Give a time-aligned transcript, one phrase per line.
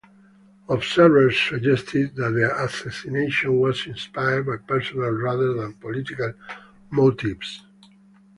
[0.67, 6.33] Observers suggested that the assassination was inspired by personal rather than political
[6.89, 7.63] motives.